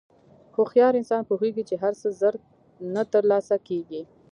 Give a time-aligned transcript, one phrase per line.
[0.55, 2.35] هوښیار انسان پوهېږي چې هر څه زر
[2.93, 4.01] نه تر لاسه کېږي.